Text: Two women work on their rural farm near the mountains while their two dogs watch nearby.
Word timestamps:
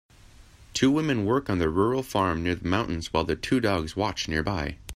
Two 0.73 0.89
women 0.89 1.25
work 1.27 1.47
on 1.47 1.59
their 1.59 1.69
rural 1.69 2.01
farm 2.01 2.41
near 2.41 2.55
the 2.55 2.67
mountains 2.67 3.13
while 3.13 3.23
their 3.23 3.35
two 3.35 3.59
dogs 3.59 3.95
watch 3.95 4.27
nearby. 4.27 4.79